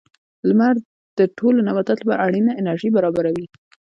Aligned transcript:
•لمر 0.47 0.75
د 1.19 1.19
ټولو 1.37 1.59
نباتاتو 1.67 2.01
لپاره 2.03 2.23
اړینه 2.27 2.51
انرژي 2.61 2.89
برابروي. 2.95 3.45